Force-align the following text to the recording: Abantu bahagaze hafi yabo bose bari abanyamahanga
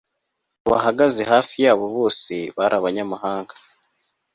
Abantu 0.03 0.69
bahagaze 0.73 1.21
hafi 1.31 1.55
yabo 1.65 1.85
bose 1.97 2.33
bari 2.57 2.75
abanyamahanga 2.79 3.53